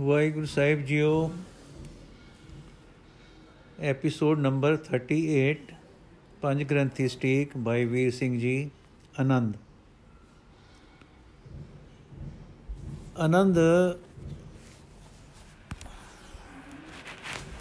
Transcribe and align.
ਵਾਹਿਗੁਰੂ 0.00 0.46
ਸਾਹਿਬ 0.46 0.80
ਜੀਓ 0.80 1.32
episode 3.80 4.38
number 4.38 4.76
38 4.94 5.54
ਪੰਜ 6.40 6.62
ਗ੍ਰੰਥੀ 6.62 7.08
ਸਟੀਕ 7.08 7.56
ਬਾਈ 7.56 7.84
ਵੀਰ 7.84 8.10
ਸਿੰਘ 8.10 8.38
ਜੀ, 8.40 8.70
ਆਨੰਦ। 9.20 9.54
ਆਨੰਦ, 13.18 13.58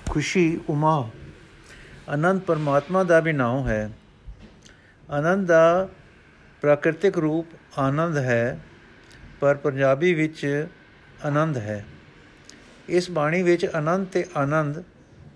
ਖੁਸ਼ੀ 0.09 0.59
ਉਮਾ 0.69 1.09
ਆਨੰਦ 2.09 2.41
ਪਰਮਾਤਮਾ 2.41 3.03
ਦਾ 3.03 3.19
ਵੀ 3.19 3.33
ਨਾਮ 3.33 3.67
ਹੈ। 3.67 3.91
ਆਨੰਦ 5.09 5.47
ਦਾ 5.47 5.89
ਪ੍ਰਾਕਿਰਤਿਕ 6.61 7.17
ਰੂਪ 7.17 7.79
ਆਨੰਦ 7.79 8.17
ਹੈ, 8.17 8.59
ਪਰ 9.39 9.55
ਪੰਜਾਬੀ 9.55 10.13
ਵਿੱਚ 10.13 10.67
ਆਨੰਦ 11.25 11.57
ਹੈ। 11.57 11.85
ਇਸ 12.89 13.11
ਬਾਣੀ 13.11 13.43
ਵਿੱਚ 13.43 13.65
ਅਨੰਤ 13.77 14.09
ਤੇ 14.09 14.25
ਆਨੰਦ 14.37 14.83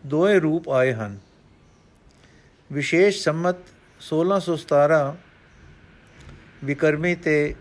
ਦੋਏ 0.06 0.40
ਰੂਪ 0.40 0.70
ਆਏ 0.70 0.94
ਹਨ। 0.94 1.18
ਵਿਸ਼ੇਸ਼ 2.72 3.24
ਸੰਮਤ 3.24 3.56
1617 4.02 5.16
ਵਿਕਰਮੀ 6.64 7.16
ਤੇ 7.16 7.56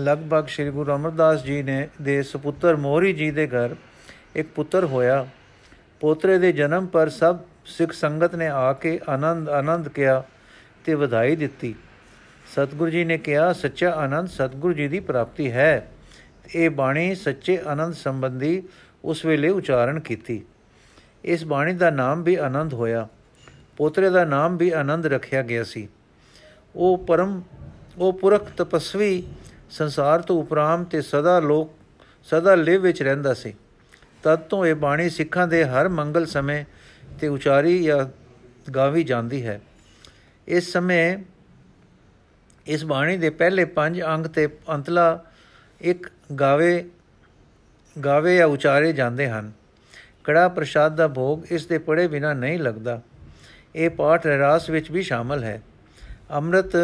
ਲਗਭਗ 0.00 0.46
ਸ੍ਰੀ 0.46 0.70
ਗੁਰੂ 0.70 0.94
ਅਮਰਦਾਸ 0.94 1.44
ਜੀ 1.44 1.62
ਨੇ, 1.62 1.88
ਦੇ 2.02 2.22
ਸੁਪੁੱਤਰ 2.22 2.76
ਮੋਹਰੀ 2.76 3.12
ਜੀ 3.12 3.30
ਦੇ 3.30 3.46
ਘਰ 3.46 3.76
ਇੱਕ 4.36 4.48
ਪੁੱਤਰ 4.48 4.84
ਹੋਇਆ। 4.84 5.26
ਪੋਤਰੇ 6.00 6.38
ਦੇ 6.38 6.52
ਜਨਮ 6.52 6.86
ਪਰ 6.86 7.08
ਸਭ 7.08 7.38
ਸਿੱਖ 7.64 7.92
ਸੰਗਤ 7.92 8.34
ਨੇ 8.34 8.48
ਆ 8.48 8.72
ਕੇ 8.72 9.00
ਆਨੰਦ 9.08 9.48
ਆਨੰਦ 9.48 9.88
ਕਿਹਾ 9.88 10.24
ਤੇ 10.84 10.94
ਵਧਾਈ 10.94 11.36
ਦਿੱਤੀ। 11.36 11.74
ਸਤਿਗੁਰੂ 12.52 12.90
ਜੀ 12.90 13.04
ਨੇ 13.04 13.18
ਕਿਹਾ, 13.18 13.52
ਸੱਚਾ 13.52 13.90
ਆਨੰਦ 13.90 14.28
ਸਤਿਗੁਰੂ 14.28 14.72
ਜੀ 14.72 14.88
ਦੀ 14.88 15.00
ਪ੍ਰਾਪਤੀ 15.00 15.50
ਹੈ। 15.52 15.88
ਇਹ 16.54 16.70
ਬਾਣੀ 16.70 17.14
ਸੱਚੇ 17.14 17.62
ਆਨੰਦ 17.66 17.94
ਸੰਬੰਧੀ 17.94 18.62
ਉਸ 19.04 19.24
ਵੇਲੇ 19.24 19.48
ਉਚਾਰਨ 19.48 20.00
ਕੀਤੀ। 20.00 20.44
ਇਸ 21.24 21.44
ਬਾਣੀ 21.44 21.72
ਦਾ 21.72 21.90
ਨਾਮ 21.90 22.22
ਵੀ 22.22 22.34
ਆਨੰਦ 22.34 22.74
ਹੋਇਆ। 22.74 23.08
ਪੋਤਰੇ 23.76 24.10
ਦਾ 24.10 24.24
ਨਾਮ 24.24 24.56
ਵੀ 24.56 24.70
ਆਨੰਦ 24.70 25.06
ਰੱਖਿਆ 25.06 25.42
ਗਿਆ 25.42 25.64
ਸੀ। 25.64 25.88
ਉਹ 26.76 26.98
ਪਰਮ, 26.98 27.42
ਉਹ 27.98 28.12
ਪੁਰਖ 28.12 28.50
ਤਪਸਵੀ 28.56 29.26
ਸੰਸਾਰ 29.70 30.22
ਤੋਂ 30.22 30.40
ਉਪਰਾਮ 30.40 30.84
ਤੇ 30.84 31.02
ਸਦਾ 31.02 31.40
ਲੋਕ, 31.40 31.72
ਸਦਾ 32.24 32.54
ਲਿਵ 32.54 32.82
ਵਿੱਚ 32.82 33.02
ਰਹਿੰਦਾ 33.02 33.34
ਸੀ। 33.34 33.54
ਤਦ 34.22 34.38
ਤੋਂ 34.38 34.66
ਇਹ 34.66 34.74
ਬਾਣੀ 34.74 35.10
ਸਿੱਖਾਂ 35.10 35.48
ਦੇ 35.48 35.64
ਹਰ 35.64 35.88
ਮੰਗਲ 35.88 36.26
ਸਮੇਂ 36.26 36.64
ਤੇ 37.20 37.28
ਉਚਾਰੀ 37.28 37.82
ਜਾਂ 37.82 38.06
ਗਾਵੀ 38.72 39.04
ਜਾਂਦੀ 39.04 39.46
ਹੈ। 39.46 39.60
ਇਸ 40.48 40.72
ਸਮੇਂ 40.72 41.18
ਇਸ 42.66 42.84
ਬਾਣੀ 42.84 43.16
ਦੇ 43.16 43.30
ਪਹਿਲੇ 43.30 43.64
ਪੰਜ 43.64 44.02
ਅੰਗ 44.02 44.26
ਤੇ 44.26 44.48
ਅੰਤਲਾ 44.74 45.24
ਇੱਕ 45.80 46.10
ਗਾਵੇ 46.40 46.90
ਗਾਵੇ 48.04 48.36
ਜਾਂ 48.36 48.46
ਉਚਾਰੇ 48.46 48.92
ਜਾਂਦੇ 48.92 49.28
ਹਨ। 49.30 49.52
ਕੜਾ 50.24 50.48
ਪ੍ਰਸ਼ਾਦ 50.48 50.96
ਦਾ 50.96 51.08
ਭੋਗ 51.08 51.44
ਇਸ 51.52 51.66
ਦੇ 51.66 51.78
ਪੜੇ 51.78 52.08
ਬਿਨਾ 52.08 52.32
ਨਹੀਂ 52.32 52.58
ਲੱਗਦਾ। 52.58 53.00
ਇਹ 53.74 53.90
ਪਾਠ 53.90 54.26
ਰਾਸ 54.26 54.70
ਵਿੱਚ 54.70 54.90
ਵੀ 54.90 55.02
ਸ਼ਾਮਲ 55.02 55.44
ਹੈ। 55.44 55.62
ਅੰਮ੍ਰਿਤ 56.30 56.76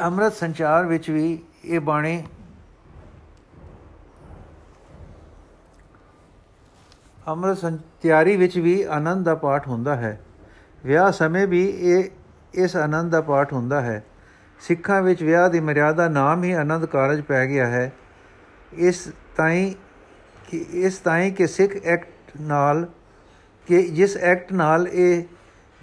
ਅੰਮ੍ਰਿਤ 0.00 0.32
ਸੰਚਾਰ 0.32 0.86
ਵਿੱਚ 0.86 1.10
ਵੀ 1.10 1.42
ਇਹ 1.64 1.80
ਬਾਣੀ 1.80 2.24
ਅੰਮ੍ਰਿਤ 7.28 7.78
ਤਿਆਰੀ 8.02 8.36
ਵਿੱਚ 8.36 8.58
ਵੀ 8.58 8.82
ਆਨੰਦ 8.82 9.24
ਦਾ 9.24 9.34
ਪਾਠ 9.34 9.68
ਹੁੰਦਾ 9.68 9.96
ਹੈ। 9.96 10.20
ਵਿਆਹ 10.84 11.10
ਸਮੇਂ 11.12 11.46
ਵੀ 11.46 11.64
ਇਹ, 11.66 12.10
ਇਸ 12.54 12.76
ਆਨੰਦ 12.76 13.12
ਦਾ 13.12 13.20
ਪਾਠ 13.20 13.52
ਹੁੰਦਾ 13.52 13.80
ਹੈ। 13.80 14.04
ਸਿੱਖਾਂ 14.60 15.02
ਵਿੱਚ 15.02 15.22
ਵਿਆਹ 15.22 15.48
ਦੀ 15.50 15.60
ਮਰਿਆਦਾ 15.60 16.08
ਨਾਮ 16.08 16.44
ਹੀ 16.44 16.52
ਆਨੰਦ 16.52 16.86
ਕਾਰਜ 16.86 17.20
ਪੈ 17.20 17.46
ਗਿਆ 17.46 17.66
ਹੈ। 17.66 17.92
ਇਸ 18.72 19.08
ਤਾਈ 19.36 19.74
ਕਿ, 20.48 20.64
ਇਸ 20.72 20.98
ਤਾਈ 20.98 21.30
ਕਿ 21.30 21.46
ਸਿੱਖ 21.46 21.76
ਐਕਟ 21.84 22.40
ਨਾਲ, 22.40 22.86
ਕਿ 23.68 23.82
ਜਿਸ 23.82 24.16
ਐਕਟ 24.16 24.52
ਨਾਲ 24.52 24.88
ਇਹ 24.88 25.22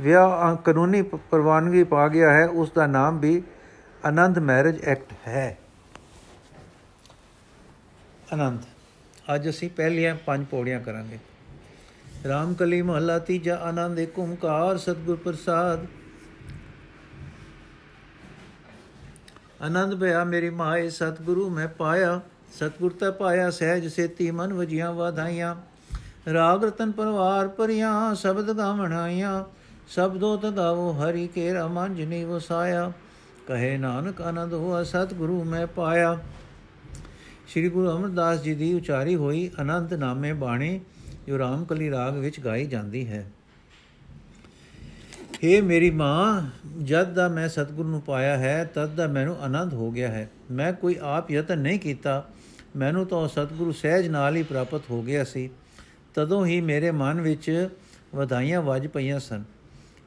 ਵਿਆਹ 0.01 0.55
ਕਾਨੂੰਨੀ 0.55 1.01
ਪ੍ਰਵਾਨਗੀ 1.01 1.83
ਪਾ 1.83 2.07
ਗਿਆ 2.07 2.33
ਹੈ, 2.33 2.47
ਉਸ 2.47 2.71
ਦਾ 2.71 2.87
ਨਾਮ 2.87 3.19
ਵੀ 3.19 3.41
ਆਨੰਦ 4.05 4.39
ਮੈਰਿਜ 4.39 4.81
ਐਕਟ 4.83 5.13
ਹੈ। 5.27 5.57
ਆਨੰਦ, 8.33 8.61
ਅੱਜ 9.35 9.49
ਅਸੀਂ 9.49 9.69
ਪਹਿਲੀਆਂ 9.69 10.15
ਪੰਜ 10.15 10.45
ਪੌੜੀਆਂ 10.45 10.79
ਕਰਾਂਗੇ। 10.79 11.19
ਰਾਮ 12.25 12.53
ਕਲੀ 12.53 12.81
ਮਹਲਾ 12.81 13.17
ਤੀਜਾ 13.19 13.55
ਆਨੰਦ 13.55 13.99
ਏਕ 13.99 14.17
ਓੰਕਾਰ 14.19 14.77
ਸਤਗੁਰ 14.77 15.15
ਪ੍ਰਸਾਦ। 15.15 15.85
ਆਨੰਦ 19.61 19.95
ਭਇਆ 19.99 20.23
ਮੇਰੀ 20.23 20.49
ਮਾਏ 20.49 20.89
ਸਤਗੁਰੂ 20.89 21.49
ਮੈਂ 21.49 21.67
ਪਾਇਆ। 21.67 22.19
ਸਤਗੁਰ 22.53 22.91
ਤਾ 22.91 23.11
ਪਾਇਆ, 23.11 23.49
ਸਹਿਜ 23.49 23.87
ਸੇਤੀ 23.87 24.29
ਮਨ 24.31 24.53
ਵਜੀਆਂ 24.53 24.91
ਵਾਧਾਈਆਂ। 24.93 25.55
ਰਾਗ 26.33 26.63
ਰਤਨ 26.65 26.91
ਪਰਵਾਰ 26.91 27.47
ਪਰਿਆ 27.47 28.13
ਸ਼ਬਦ 28.13 28.51
ਗਾਵਣਾਈਆਂ 28.57 29.43
ਸਬਦੋ 29.87 30.35
ਤਗਾਵੋ 30.37 30.91
ਹਰੀ 30.93 31.27
ਕੇ 31.27 31.53
ਰਮਨ 31.53 31.95
ਜਨੀ 31.95 32.23
ਵਸਾਇਆ 32.23 32.91
ਕਹੇ 33.47 33.77
ਨਾਨਕ 33.77 34.21
ਆਨੰਦ 34.21 34.53
ਹੋਆ, 34.53 34.83
ਸਤਗੁਰੂ 34.83 35.43
ਮੈਂ 35.43 35.65
ਪਾਇਆ। 35.67 36.17
ਸ੍ਰੀ 37.47 37.69
ਗੁਰੂ 37.69 37.91
ਅਮਰਦਾਸ 37.91 38.41
ਜੀ 38.41 38.53
ਦੀ 38.55 38.73
ਉਚਾਰੀ 38.73 39.15
ਹੋਈ, 39.15 39.49
ਅਨੰਤ 39.61 39.93
ਨਾਮੇ 39.93 40.33
ਬਾਣੀ। 40.33 40.79
ਜੋ 41.27 41.37
ਰਾਮਕਲੀ 41.37 41.91
ਰਾਗ 41.91 42.17
ਵਿੱਚ 42.17 42.39
ਗਾਈ 42.39 42.65
ਜਾਂਦੀ 42.65 43.07
ਹੈ। 43.07 43.31
हे 45.33 45.63
ਮੇਰੀ 45.63 45.89
ਮਾਂ, 45.89 46.49
ਜਦ 46.83 47.13
ਦਾ 47.13 47.27
ਮੈਂ 47.27 47.49
ਸਤਗੁਰੂ 47.49 47.89
ਨੂੰ 47.89 48.01
ਪਾਇਆ 48.01 48.37
ਹੈ, 48.37 48.63
ਤਦ 48.63 48.95
ਦਾ 48.95 49.07
ਮੈਨੂੰ 49.07 49.41
ਆਨੰਦ 49.41 49.73
ਹੋ 49.73 49.91
ਗਿਆ 49.91 50.07
ਹੈ। 50.07 50.29
ਮੈਂ 50.51 50.73
ਕੋਈ 50.73 50.95
ਆਪ 51.01 51.31
ਯਤਨ 51.31 51.59
ਨਹੀਂ 51.59 51.79
ਕੀਤਾ। 51.79 52.29
ਮੈਨੂੰ 52.75 53.05
ਤਾਂ 53.05 53.27
ਸਤਗੁਰੂ 53.27 53.71
ਸਹਿਜ 53.71 54.07
ਨਾਲ 54.07 54.35
ਹੀ 54.35 54.43
ਪ੍ਰਾਪਤ 54.43 54.81
ਹੋ 54.89 55.01
ਗਿਆ 55.01 55.23
ਸੀ। 55.23 55.49
ਤਦੋਂ 56.15 56.45
ਹੀ 56.45 56.61
ਮੇਰੇ 56.61 56.91
ਮਨ 56.91 57.21
ਵਿੱਚ 57.21 57.69
ਵਧਾਈਆਂ 58.15 58.61
ਵੱਜ 58.61 58.87
ਪਈਆਂ 58.87 59.19
ਸਨ। 59.19 59.43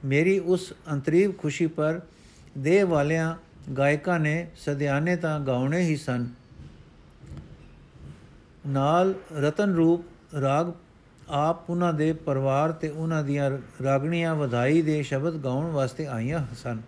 ਮੇਰੀ 0.04 0.38
ਉਸ 0.38 0.72
ਅੰਤਰੀਵ 0.92 1.32
ਖੁਸ਼ੀ 1.32 1.66
ਪਰ 1.66 2.00
ਦੇਹ 2.58 2.86
ਵਾਲਿਆਂ 2.86 3.36
ਗਾਇਕਾਂ 3.72 4.20
ਨੇ 4.20 4.50
ਸਦਿਆਨੇ 4.56 5.16
ਤਾਂ 5.16 5.40
ਗਾਉਣੇ 5.40 5.80
ਹੀ 5.80 5.96
ਸਨ। 5.96 6.28
ਨਾਲ 8.66 9.14
ਰਤਨ 9.38 9.74
ਰੂਪ 9.74 10.04
ਰਾਗ 10.40 10.72
ਆਪ 11.30 11.70
ਉਹਨਾਂ 11.70 11.92
ਦੇ 11.92 12.12
ਪਰਿਵਾਰ 12.12 12.72
ਤੇ 12.72 12.88
ਉਹਨਾਂ 12.88 13.24
ਦੀਆਂ 13.24 13.58
ਰਾਗਣੀਆਂ 13.84 14.34
ਵਧਾਈ 14.34 14.82
ਦੇ 14.82 15.02
ਸ਼ਬਦ 15.02 15.36
ਗਾਉਣ 15.36 15.70
ਵਾਸਤੇ 15.70 16.06
ਆਈਆਂ 16.06 16.46
ਸਨ। 16.54 16.80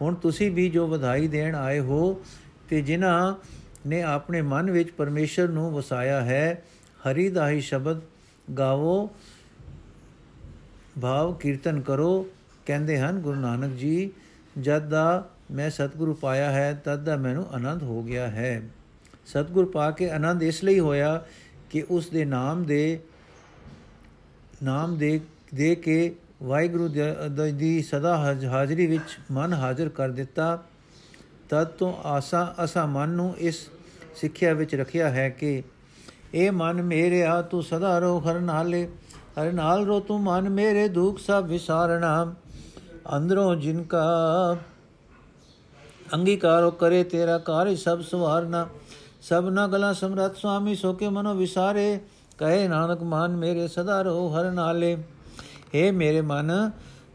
ਹੁਣ 0.00 0.14
ਤੁਸੀਂ 0.14 0.50
ਵੀ 0.50 0.70
ਜੋ 0.70 0.86
ਵਧਾਈ 0.86 1.28
ਦੇਣ 1.28 1.54
ਆਏ 1.54 1.80
ਹੋ 1.80 2.22
ਤੇ 2.68 2.80
ਜਿਨ੍ਹਾਂ 2.80 3.34
ਨੇ 3.88 4.02
ਆਪਣੇ 4.02 4.42
ਮਨ 4.42 4.70
ਵਿੱਚ 4.70 4.90
ਪਰਮੇਸ਼ਰ 4.90 5.48
ਨੂੰ 5.48 5.72
ਵਸਾਇਆ 5.72 6.20
ਹੈ, 6.20 6.62
ਹਰੀ 7.08 7.28
ਦਾ 7.28 7.50
ਹੀ 7.50 7.60
ਸ਼ਬਦ 7.60 8.00
ਗਾਵੋ, 8.58 9.10
ਭਾਵ 11.00 11.34
ਕੀਰਤਨ 11.34 11.80
ਕਰੋ, 11.80 12.26
ਕਹਿੰਦੇ 12.66 12.98
ਹਨ, 12.98 13.20
ਗੁਰੂ 13.20 13.40
ਨਾਨਕ 13.40 13.72
ਜੀ, 13.72 14.10
ਜਦ 14.60 14.88
ਦਾ 14.88 15.28
ਮੈਂ 15.50 15.70
ਸਤਿਗੁਰੂ 15.70 16.14
ਪਾਇਆ 16.14 16.50
ਹੈ, 16.50 16.82
ਤਦ 16.84 17.04
ਦਾ 17.04 17.16
ਮੈਨੂੰ 17.16 17.46
ਆਨੰਦ 17.52 17.82
ਹੋ 17.82 18.02
ਗਿਆ 18.02 18.28
ਹੈ। 18.28 18.62
ਸਤਿਗੁਰ 19.26 19.64
ਪਾ 19.64 19.90
ਕੇ 19.90 20.10
ਆਨੰਦ 20.10 20.42
ਇਸ 20.42 20.64
ਲਈ 20.64 20.78
ਹੋਇਆ 20.80 21.24
ਕਿ 21.70 21.84
ਉਸ 21.90 22.08
ਦੇ 22.08 22.24
ਨਾਮ 22.24 22.64
ਦੇ 22.64 23.00
ਨਾਮ 24.62 24.96
ਦੇ 24.96 25.20
ਦੇ 25.54 25.74
ਕੇ 25.74 26.14
ਵਾਹਿਗੁਰੂ 26.42 26.88
ਦੀ 27.54 27.82
ਸਦਾ 27.82 28.16
ਹਾਜ਼ਰੀ 28.44 28.86
ਵਿੱਚ 28.86 29.18
ਮਨ 29.30 29.52
ਹਾਜ਼ਰ 29.52 29.88
ਕਰ 29.88 30.08
ਦਿੱਤਾ। 30.10 30.58
ਤਦ 31.48 31.66
ਤੋਂ 31.68 31.92
ਆਸਾ, 32.04 32.54
ਅਸਾ 32.64 32.84
ਮਨ 32.86 33.08
ਨੂੰ 33.08 33.34
ਇਸ 33.38 33.68
ਸਿੱਖਿਆ 34.16 34.52
ਵਿੱਚ 34.52 34.74
ਰੱਖਿਆ 34.74 35.08
ਹੈ 35.10 35.28
ਕਿ 35.30 35.62
ਇਹ 36.34 36.52
ਮਨ 36.52 36.82
ਮੇਰੇ 36.82 37.24
ਆ, 37.24 37.40
ਤੂੰ 37.42 37.62
ਸਦਾ 37.62 37.98
ਰੋ 37.98 38.18
ਹਰ 38.20 38.40
ਨਾਲੇ, 38.40 38.86
ਹਰ 39.38 39.52
ਨਾਲ 39.52 39.84
ਰੋ 39.86 39.98
ਤੂੰ 40.00 40.20
ਮਨ 40.20 40.48
ਮੇਰੇ 40.50 40.88
ਦੁੱਖ 40.88 41.18
ਸਭ 41.18 41.44
ਵਿਸਾਰਣਾ। 41.48 42.34
ਅੰਦਰੋਂ 43.16 43.54
ਜਿਨ 43.56 43.82
ਕਾ 43.82 44.56
ਅੰਗੀਕਾਰੋ 46.14 46.70
ਕਰੇ, 46.70 47.04
ਤੇਰਾ 47.04 47.38
ਕਾਰਜ 47.38 47.78
ਸਭ 47.78 48.00
ਸਵਾਰਨਾ। 48.00 48.66
ਸਭ 49.22 49.48
ਨ 49.48 49.66
ਗਲਾ 49.66 49.92
ਸਮਰਤ 49.92 50.36
ਸੁਆਮੀ 50.36 50.74
ਸੋ 50.74 50.92
ਕੇ 50.92 51.08
ਮਨੋ 51.08 51.34
ਵਿਸਾਰੇ। 51.34 52.00
ਕਹੇ 52.38 52.68
ਨਾਨਕ 52.68 53.02
ਮਨ 53.02 53.36
ਮੇਰੇ 53.36 53.68
ਸਦਾ 53.68 54.02
ਰੋ 54.02 54.28
ਹਰ 54.28 54.50
ਨਾਲੇ। 54.50 54.94
हे 55.50 55.94
ਮੇਰੇ 55.94 56.20
ਮਨ, 56.20 56.70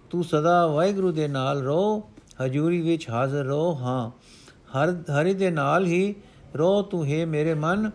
ਤੂੰ 0.09 0.23
ਸਦਾ 0.23 0.67
ਵਾਹਿਗੁਰੂ 0.67 1.11
ਦੇ 1.11 1.27
ਨਾਲ 1.27 1.61
ਰੋ 1.61 2.09
ਹਜੂਰੀ 2.45 2.81
ਵਿੱਚ 2.81 3.09
ਹਾਜ਼ਰ 3.09 3.43
ਰੋ 3.43 3.75
ਹਾਂ। 3.75 4.09
ਹਰ, 4.49 4.91
ਹਰੀ 4.91 5.33
ਦੇ 5.33 5.51
ਨਾਲ 5.51 5.85
ਹੀ 5.85 6.15
ਰੋ 6.55 6.81
ਤੂੰ, 6.81 7.05
ਹੈ 7.05 7.25
ਮੇਰੇ 7.25 7.53
ਮਨ। 7.53 7.91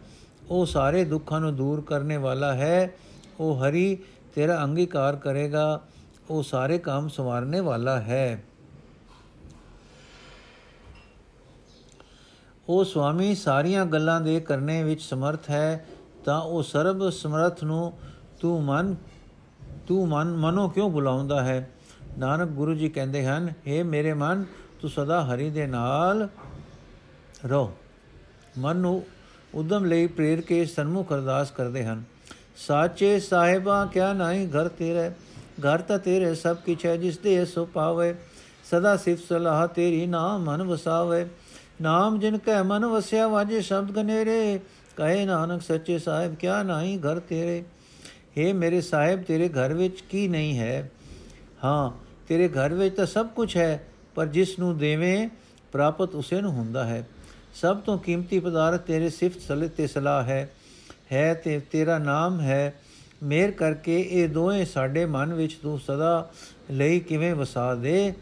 ਉਹ 0.50 0.66
ਸਾਰੇ 0.66 1.04
ਦੁੱਖਾਂ 1.04 1.40
ਨੂੰ 1.40 1.56
ਦੂਰ 1.56 1.80
ਕਰਨੇ 1.80 2.16
ਵਾਲਾ 2.16 2.52
ਹੈ। 2.52 2.94
ਉਹ 3.40 3.56
ਹਰੀ 3.56 3.98
ਤੇਰਾ 4.34 4.64
ਅੰਗੀਕਾਰ 4.64 5.16
ਕਰੇਗਾ। 5.16 5.80
ਉਹ 6.30 6.42
ਸਾਰੇ 6.42 6.78
ਕੰਮ 6.78 7.08
ਸਵਾਰਨੇ 7.08 7.60
ਵਾਲਾ 7.60 8.00
ਹੈ। 8.00 8.44
ਉਹ 12.68 12.84
ਸੁਆਮੀ, 12.84 13.34
ਸਾਰੀਆਂ 13.34 13.86
ਗੱਲਾਂ 13.86 14.20
ਦੇ 14.20 14.40
ਕਰਨੇ 14.40 14.82
ਵਿੱਚ 14.82 15.02
ਸਮਰਥ 15.02 15.50
ਹੈ। 15.50 15.86
ਤਾਂ 16.24 16.40
ਉਹ 16.40 16.62
ਸਰਬ 16.62 17.10
ਸਮਰਥ 17.10 17.64
ਨੂੰ 17.64 17.92
ਤੂੰ 18.40 18.64
ਮਨ 18.64 18.96
ਤੂੰ 19.86 20.08
ਮਨ, 20.08 20.36
ਮਨੋ 20.36 20.68
ਕਿਉਂ 20.68 20.90
ਬੁਲਾਉਂਦਾ 20.90 21.44
ਹੈ? 21.44 21.70
ਨਾਨਕ 22.18 22.48
ਗੁਰੂ 22.48 22.74
ਜੀ 22.74 22.88
ਕਹਿੰਦੇ 22.88 23.26
ਹਨ 23.26 23.48
हे 23.48 23.86
ਮੇਰੇ 23.86 24.12
ਮਨ, 24.12 24.44
ਤੂੰ 24.80 24.90
ਸਦਾ 24.90 25.24
ਹਰੀ 25.24 25.50
ਦੇ 25.50 25.66
ਨਾਲ 25.66 26.28
ਰਹੋ। 27.46 27.72
ਮਨ 28.58 28.76
ਨੂੰ 28.76 29.04
ਉਦਮ 29.54 29.84
ਲਈ 29.84 30.06
ਪ੍ਰੇਰ 30.06 30.40
ਕੇ 30.40 30.64
ਸਨਮੁਖ 30.64 31.12
ਅਰਦਾਸ 31.12 31.50
ਕਰਦੇ 31.50 31.84
ਹਨ। 31.84 32.02
ਸਾਚੇ 32.56 33.20
ਸਾਹਿਬਾ, 33.20 33.86
ਕਿਆ 33.86 34.12
ਨਹੀਂ 34.12 34.48
ਘਰ 34.48 34.68
ਤੇਰੇ, 34.68 35.10
ਘਰ 35.60 35.78
ਤਾਂ 35.78 35.98
ਤੇਰੇ 35.98 36.34
ਸਭ 36.34 36.56
ਕਿਛ 36.56 36.86
ਹੈ, 36.86 36.96
ਜਿਸ 36.96 37.18
ਦੇ 37.18 37.44
ਸੋ 37.44 37.64
ਪਾਵੇ। 37.64 38.14
ਸਦਾ 38.70 38.96
ਸਿਫਤ 38.96 39.24
ਸਲਾਹ 39.28 39.66
ਤੇਰੀ 39.68 40.06
ਨਾਮ 40.06 40.44
ਮਨ 40.44 40.62
ਵਸਾਵੇ। 40.62 41.28
ਨਾਮ 41.82 42.18
ਜਿਨ 42.18 42.38
ਕੈ 42.38 42.62
ਮਨ 42.62 42.86
ਵਸਿਆ, 42.86 43.28
ਵਾਜੇ 43.28 43.60
ਸ਼ਬਦ 43.60 43.90
ਗਨੇਰੇ 43.90 44.60
ਕਹੇ 44.96 45.26
ਨਾਨਕ 45.26 45.62
ਸੱਚੇ 45.62 45.98
ਸਾਹਿਬ, 45.98 46.34
ਕਿਆ 46.34 46.62
ਨਹੀਂ 46.62 46.98
ਘਰ 46.98 47.18
ਤੇਰੇ? 47.18 47.64
हे 48.10 48.54
ਮੇਰੇ 48.54 48.80
ਸਾਹਿਬ, 48.80 49.22
ਤੇਰੇ 49.22 49.48
ਘਰ 49.48 49.74
ਵਿੱਚ 49.74 50.00
ਕੀ 50.00 50.28
ਨਹੀਂ 50.28 50.58
ਹੈ? 50.58 50.90
ਹਾਂ, 51.64 51.90
ਤੇਰੇ 52.28 52.48
ਘਰ 52.48 52.74
ਵਿੱਚ 52.74 52.96
ਤਾਂ 52.96 53.06
ਸਭ 53.06 53.26
ਕੁਝ 53.26 53.56
ਹੈ, 53.56 53.84
ਪਰ 54.14 54.26
ਜਿਸ 54.26 54.58
ਨੂੰ 54.58 54.78
ਦੇਵੇਂ, 54.78 55.28
ਪ੍ਰਾਪਤ 55.72 56.14
ਉਸੇ 56.14 56.40
ਨੂੰ 56.40 56.52
ਹੁੰਦਾ 56.52 56.84
ਹੈ। 56.84 57.08
ਸਭ 57.54 57.76
ਤੋਂ 57.76 57.98
ਕੀਮਤੀ 57.98 58.40
ਪਦਾਰਥ 58.40 58.80
ਤੇਰੇ 58.80 59.08
ਸਿਫਤ 59.08 59.40
ਸਲੇ, 59.40 59.68
ਤੇ 59.68 59.86
ਸਲਾਹ 59.86 60.24
ਹੈ। 60.24 60.50
ਹੈ 61.12 61.34
ਤੇ 61.34 61.60
ਤੇਰਾ 61.60 61.98
ਨਾਮ 61.98 62.40
ਹੈ। 62.40 62.74
ਮੇਰ 63.22 63.50
ਕਰਕੇ 63.50 64.08
ਇਹ 64.10 64.28
ਦੋਵੇਂ 64.28 64.66
ਸਾਡੇ 64.66 65.04
ਮਨ 65.04 65.34
ਵਿੱਚ 65.34 65.52
ਤੂੰ 65.52 65.80
ਸਦਾ 65.80 66.30
ਲਈ 66.70 67.00
ਕਿਵੇਂ 67.00 67.34
ਵਸਾ 67.34 67.74
ਦੇ? 67.74 68.14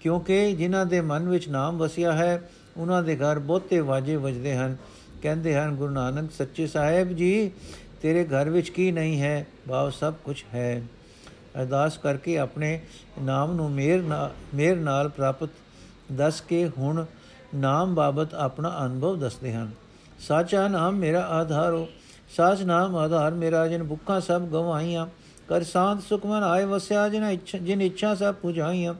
ਕਿਉਂਕਿ 0.00 0.52
ਜਿਨ੍ਹਾਂ 0.52 0.86
ਦੇ 0.86 1.00
ਮਨ 1.00 1.28
ਵਿੱਚ 1.28 1.48
ਨਾਮ 1.48 1.78
ਵਸਿਆ 1.78 2.12
ਹੈ 2.12 2.50
ਉਹਨਾਂ 2.76 3.02
ਦੇ 3.02 3.16
ਘਰ 3.16 3.38
ਬਹੁਤੇ 3.38 3.80
ਵਾਜੇ 3.80 4.16
ਵਜਦੇ 4.16 4.56
ਹਨ। 4.56 4.76
ਕਹਿੰਦੇ 5.22 5.56
ਹਨ, 5.56 5.74
ਗੁਰੂ 5.74 5.92
ਨਾਨਕ, 5.92 6.32
ਸੱਚੇ 6.32 6.66
ਸਾਹਿਬ 6.66 7.08
ਜੀ, 7.08 7.50
ਤੇਰੇ 8.02 8.24
ਘਰ 8.24 8.50
ਵਿੱਚ 8.50 8.68
ਕੀ 8.68 8.92
ਨਹੀਂ 8.92 9.20
ਹੈ? 9.20 9.46
ਬਾਪ 9.68 9.92
ਸਭ 9.92 10.14
ਕੁਝ 10.24 10.44
ਹੈ। 10.54 10.82
ਅਰਦਾਸ 11.60 11.98
ਕਰਕੇ 11.98 12.38
ਆਪਣੇ 12.38 12.80
ਨਾਮ 13.22 13.52
ਨੂੰ 13.52 13.70
ਮੇਰ 13.70 14.02
ਨਾਲ 14.02 14.30
ਮੇਰ 14.54 14.76
ਨਾਲ 14.76 15.08
ਪ੍ਰਾਪਤ 15.08 15.48
ਦੱਸ 16.12 16.40
ਕੇ 16.40 16.68
ਹੁਣ 16.78 17.04
ਨਾਮ 17.54 17.94
ਬਾਬਤ 17.94 18.34
ਆਪਣਾ 18.34 18.78
ਅਨੁਭਵ 18.84 19.18
ਦੱਸਦੇ 19.18 19.52
ਹਨ। 19.52 19.70
ਸਾਚਾ 20.18 20.68
ਨਾਮ 20.68 20.94
ਮੇਰਾ 20.94 21.20
ਆਧਾਰੋ 21.20 21.88
ਸਾਚ 22.36 22.62
ਨਾਮ 22.62 22.96
ਆਧਾਰ 22.96 23.34
ਮੇਰਾ, 23.34 23.66
ਜਿਨ 23.66 23.84
ਭੁੱਖਾਂ 23.84 24.20
ਸਭ 24.20 24.42
ਗਵਾਈਆਂ 24.42 25.06
ਕਰ 25.48 25.62
ਸਾਧ 25.62 26.00
ਸੁਖਮਨ 26.00 26.42
ਆਏ 26.42 26.64
ਵਸਿਆ 26.64 27.08
ਜਿਨ 27.08 27.24
ਇੱਛਾ 27.24 27.58
ਜਿਨ 27.58 27.82
ਇੱਛਾ 27.82 28.14
ਸਭ 28.14 28.34
ਪੁਜਾਈਆਂ। 28.34 28.94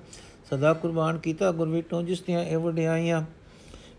ਸਦਾ 0.51 0.73
ਕੁਰਬਾਨ 0.73 1.19
ਕੀਤਾ 1.19 1.53
ਗੁਰ 1.53 1.69
ਵਿਟੋਂ 1.69 2.03
ਜਿਸ 2.03 2.21
ਦੀਆਂ 2.21 2.45
ਇਹ 2.45 2.59
ਵਡਿਆਈਆਂ। 2.59 3.23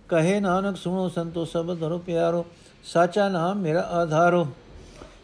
ਕਹੇ 0.10 0.40
ਨਾਨਕ 0.40 0.78
ਸੁਣੋ 0.78 1.08
ਸੰਤੋ 1.10 1.46
ਸਭ 1.46 1.76
ਧਰੋ 1.78 1.98
ਪਿਆਰੋ, 1.98 2.46
ਸਾਚਾ 2.84 3.28
ਨਾਮ 3.30 3.58
ਮੇਰਾ 3.58 3.82
ਆਧਾਰੋ। 3.82 4.48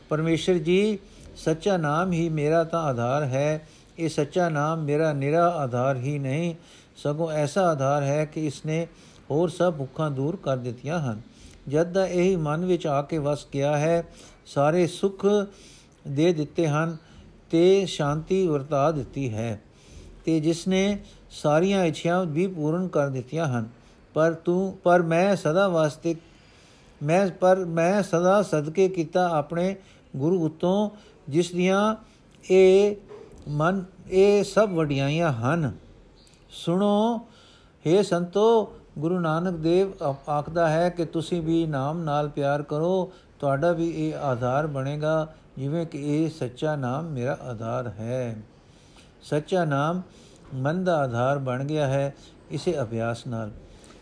ਪਰਮੇਸ਼ਰ 0.09 0.53
ਜੀ, 0.53 0.97
ਸੱਚਾ 1.35 1.77
ਨਾਮ 1.77 2.11
ਹੀ 2.11 2.27
ਮੇਰਾ 2.29 2.63
ਤਾਂ 2.63 2.81
ਆਧਾਰ 2.83 3.23
ਹੈ, 3.23 3.67
ਇਹ 3.99 4.09
ਸੱਚਾ 4.09 4.49
ਨਾਮ 4.49 4.83
ਮੇਰਾ 4.83 5.13
ਨਿਰਾ 5.13 5.47
ਆਧਾਰ 5.47 5.95
ਹੀ 5.95 6.17
ਨਹੀਂ। 6.19 6.55
ਸਗੋਂ 6.97 7.29
ਐਸਾ 7.31 7.61
ਆਧਾਰ 7.61 8.03
ਹੈ 8.03 8.25
ਕਿ 8.25 8.45
ਇਸਨੇ 8.45 8.87
ਹੋਰ 9.31 9.49
ਸਭ 9.49 9.73
ਭੁੱਖਾਂ 9.73 10.11
ਦੂਰ 10.11 10.35
ਕਰ 10.35 10.57
ਦਿੱਤੀਆਂ 10.57 10.99
ਹਨ। 10.99 11.21
ਜਦ 11.67 11.91
ਦਾ 11.91 12.05
ਇਹ 12.07 12.37
ਮਨ 12.37 12.65
ਵਿੱਚ 12.65 12.87
ਆ 12.87 13.01
ਕੇ 13.01 13.17
ਵਸ 13.17 13.47
ਗਿਆ 13.53 13.77
ਹੈ, 13.77 14.03
ਸਾਰੇ 14.45 14.87
ਸੁੱਖ 14.87 15.25
ਦੇ 16.07 16.31
ਦਿੱਤੇ 16.33 16.67
ਹਨ, 16.67 16.97
ਤੇ 17.49 17.85
ਸ਼ਾਂਤੀ 17.85 18.47
ਵਰਤਾ 18.47 18.91
ਦਿੱਤੀ 18.91 19.33
ਹੈ, 19.33 19.61
ਤੇ 20.25 20.39
ਜਿਸਨੇ 20.39 20.99
ਸਾਰੀਆਂ 21.31 21.85
ਇੱਛਾਵਾਂ 21.85 22.25
ਵੀ 22.25 22.47
ਪੂਰਨ 22.47 22.87
ਕਰ 22.87 23.09
ਦਿੱਤੀਆਂ 23.09 23.47
ਹਨ। 23.47 23.69
ਪਰ 24.15 24.33
ਤੂੰ, 24.33 24.77
ਪਰ 24.83 25.01
ਮੈਂ 25.01 25.35
ਸਦਾ 25.35 25.67
ਵਾਸਤੇ, 25.67 26.15
ਮੈਂ, 27.03 27.27
ਪਰ 27.27 27.65
ਮੈਂ 27.65 28.03
ਸਦਾ 28.03 28.41
ਸਦਕੇ 28.41 28.89
ਕੀਤਾ 28.89 29.29
ਆਪਣੇ 29.29 29.75
ਗੁਰੂ 30.15 30.45
ਉਤੋਂ, 30.45 30.89
ਜਿਸ 31.29 31.51
ਦੀਆਂ 31.51 31.95
ਇਹ 32.51 32.95
ਮਨ, 33.47 33.83
ਇਹ 34.11 34.43
ਸਭ 34.43 34.69
ਵਡਿਆਈਆਂ 34.73 35.33
ਹਨ। 35.33 35.71
ਸੁਣੋ 36.49 37.19
हे 37.85 38.03
ਸੰਤੋ, 38.03 38.73
ਗੁਰੂ 38.99 39.19
ਨਾਨਕ 39.19 39.53
ਦੇਵ 39.53 39.91
ਆਖਦਾ 40.29 40.69
ਹੈ 40.69 40.89
ਕਿ 40.89 41.05
ਤੁਸੀਂ 41.05 41.41
ਵੀ 41.41 41.65
ਨਾਮ 41.65 41.99
ਨਾਲ 41.99 42.29
ਪਿਆਰ 42.29 42.63
ਕਰੋ, 42.63 43.13
ਤੁਹਾਡਾ 43.39 43.71
ਵੀ 43.71 43.89
ਇਹ 43.89 44.15
ਆਧਾਰ 44.15 44.67
ਬਣੇਗਾ, 44.67 45.33
ਜਿਵੇਂ 45.57 45.85
ਕਿ 45.85 46.23
ਇਹ 46.23 46.29
ਸੱਚਾ 46.29 46.75
ਨਾਮ 46.75 47.05
ਮੇਰਾ 47.05 47.37
ਆਧਾਰ 47.41 47.87
ਹੈ। 47.87 48.37
ਸੱਚਾ 49.21 49.65
ਨਾਮ 49.65 50.01
ਮਨ 50.53 50.83
ਦਾ 50.83 50.97
ਆਧਾਰ 50.97 51.39
ਬਣ 51.39 51.63
ਗਿਆ 51.63 51.87
ਹੈ, 51.87 52.15
ਇਸੇ 52.51 52.81
ਅਭਿਆਸ 52.81 53.27
ਨਾਲ। 53.27 53.51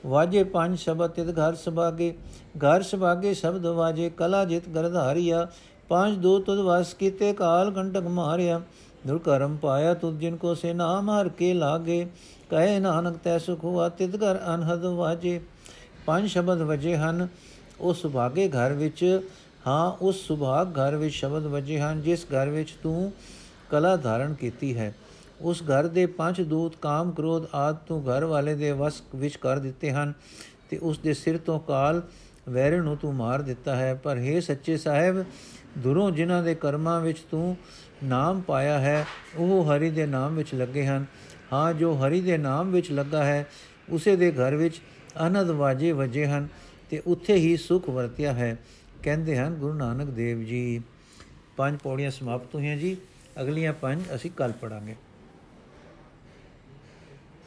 ਵਾਜੇ 0.05 0.43
ਪੰਜ 0.43 0.77
ਸ਼ਬਦ 0.79 1.11
ਤਿਤ 1.11 1.29
ਘਰ 1.29 1.55
ਸੁਭਾਗੇ 1.55 2.13
ਘਰ 2.57 2.81
ਸੁਭਾਗੇ 2.81 3.33
ਸ਼ਬਦ 3.33 3.65
ਵਾਜੇ, 3.65 4.09
ਕਲਾ 4.09 4.43
ਜਿਤ 4.45 4.69
ਗਰਧਾਰੀਆ 4.69 5.47
ਪੰਜ 5.89 6.17
ਦੋ 6.17 6.37
ਤੁਧ 6.39 6.59
ਵਸ 6.59 6.93
ਕੀਤੇ 6.93 7.33
ਕਾਲ 7.33 7.71
ਕੰਟਕ 7.71 8.07
ਮਾਰਿਆ, 8.09 8.61
ਦੁਰ 9.07 9.17
ਕਰਮ 9.19 9.55
ਪਾਇਆ 9.57 9.93
ਤੁਧ 9.93 10.19
ਜਿਨ 10.19 10.35
ਕੋ 10.37 10.53
ਸੇ 10.55 10.73
ਨਾਮ 10.73 11.09
ਹਰ 11.09 11.29
ਕੇ 11.29 11.53
ਲਾਗੇ, 11.53 12.05
ਕਹੇ 12.49 12.79
ਨਾਨਕ 12.79 13.17
ਤੈ 13.23 13.37
ਸੁਖ 13.37 13.63
ਹੁਆ 13.63 13.89
ਤਿਤ 13.89 14.15
ਘਰ 14.15 14.39
ਅਨਹਦ 14.53 14.85
ਵਾਜੇ। 14.85 15.39
ਪੰਜ 16.05 16.27
ਸ਼ਬਦ 16.27 16.61
ਵਜੇ 16.61 16.95
ਹਨ, 16.97 17.27
ਉਸ 17.79 18.01
ਸੁਭਾਗੇ 18.01 18.47
ਘਰ 18.49 18.73
ਵਿੱਚ, 18.73 19.21
ਹਾਂ, 19.67 19.91
ਉਸ 20.01 20.25
ਸੁਭਾਗ 20.27 20.77
ਘਰ 20.79 20.95
ਵਿੱਚ 20.95 21.13
ਸ਼ਬਦ 21.15 21.45
ਵਜੇ 21.45 21.79
ਹਨ, 21.79 22.01
ਜਿਸ 22.01 22.25
ਘਰ 22.25 22.49
ਵਿੱਚ 22.49 22.73
ਤੂੰ 22.83 23.11
ਕਲਾ 23.69 23.95
ਧਾਰਨ 23.95 24.33
ਕੀਤੀ 24.33 24.75
ਹੈ। 24.77 24.93
ਉਸ 25.43 25.61
ਘਰ 25.61 25.87
ਦੇ 25.87 26.05
ਪੰਜ 26.05 26.41
ਦੂਤ 26.41 26.75
ਕਾਮ 26.75 27.11
ਕ੍ਰੋਧ 27.11 27.45
ਆਦ 27.53 27.75
ਤੋਂ 27.75 28.01
ਘਰ 28.01 28.25
ਵਾਲੇ 28.25 28.55
ਦੇ 28.55 28.71
ਵਸ 28.71 29.01
ਵਿੱਚ 29.15 29.37
ਕਰ 29.37 29.59
ਦਿੱਤੇ 29.59 29.91
ਹਨ 29.91 30.13
ਤੇ 30.69 30.77
ਉਸ 30.77 30.99
ਦੇ 30.99 31.13
ਸਿਰ 31.13 31.37
ਤੋਂ 31.37 31.59
ਕਾਲ 31.59 32.01
ਵੈਰ 32.49 32.81
ਨੂੰ 32.81 32.97
ਤੂੰ 32.97 33.13
ਮਾਰ 33.15 33.41
ਦਿੱਤਾ 33.41 33.75
ਹੈ। 33.75 33.93
ਪਰ 33.93 34.17
हे 34.17 34.41
ਸੱਚੇ 34.41 34.77
ਸਾਹਿਬ, 34.77 35.25
ਦੁਰੋਂ 35.77 36.11
ਜਿਨ੍ਹਾਂ 36.11 36.43
ਦੇ 36.43 36.55
ਕਰਮਾਂ 36.55 37.01
ਵਿੱਚ 37.01 37.19
ਤੂੰ 37.19 37.57
ਨਾਮ 38.03 38.41
ਪਾਇਆ 38.41 38.79
ਹੈ, 38.79 39.05
ਉਹ 39.35 39.63
ਹਰੀ 39.65 39.89
ਦੇ 39.89 40.05
ਨਾਮ 40.05 40.35
ਵਿੱਚ 40.35 40.55
ਲੱਗੇ 40.55 40.85
ਹਨ। 40.85 41.05
ਹਾਂ, 41.53 41.73
ਜੋ 41.73 41.93
ਹਰੀ 41.93 42.21
ਦੇ 42.21 42.37
ਨਾਮ 42.37 42.71
ਵਿੱਚ 42.71 42.91
ਲੱਗਾ 42.91 43.23
ਹੈ, 43.23 43.45
ਉਸੇ 43.89 44.15
ਦੇ 44.15 44.31
ਘਰ 44.31 44.55
ਵਿੱਚ 44.55 44.81
ਅਨੰਦ 45.27 45.49
ਵਾਜੇ 45.49 45.91
ਵਜੇ 45.91 46.25
ਹਨ 46.25 46.47
ਤੇ 46.89 47.01
ਉੱਥੇ 47.07 47.35
ਹੀ 47.35 47.57
ਸੁਖ 47.57 47.89
ਵਰਤਿਆ 47.89 48.33
ਹੈ, 48.33 48.57
ਕਹਿੰਦੇ 49.03 49.37
ਹਨ 49.37 49.53
ਗੁਰੂ 49.53 49.73
ਨਾਨਕ 49.73 50.07
ਦੇਵ 50.07 50.43
ਜੀ। 50.43 50.81
ਪੰਜ 51.57 51.79
ਪੌੜੀਆਂ 51.79 52.11
ਸਮਾਪਤ 52.11 52.55
ਹੋਈਆਂ 52.55 52.77
ਜੀ। 52.77 52.97
ਅਗਲੀਆਂ 53.41 53.73
ਪੰਜ 53.73 54.01
ਅਸੀਂ 54.15 54.31
ਕੱਲ 54.31 54.51
ਪੜਾਂਗੇ 54.51 54.95